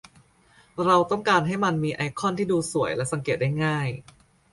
[0.85, 3.87] เราต้องการให้มันมีไอคอนที่ดูสวยและสังเกตได้ง่าย